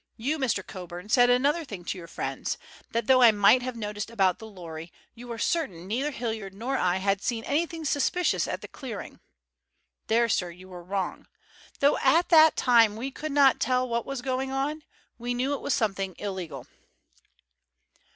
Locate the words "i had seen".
6.75-7.43